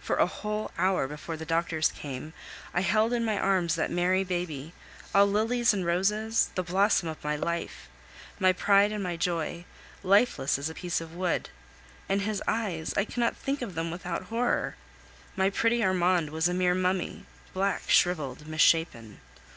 [0.00, 2.32] For a whole hour before the doctors came,
[2.74, 4.72] I held in my arms that merry baby,
[5.14, 7.88] all lilies and roses, the blossom of my life,
[8.40, 9.66] my pride, and my joy,
[10.02, 11.50] lifeless as a piece of wood;
[12.08, 12.92] and his eyes!
[12.96, 14.74] I cannot think of them without horror.
[15.36, 17.24] My pretty Armand was a mere mummy
[17.54, 19.20] black, shriveled, misshapen.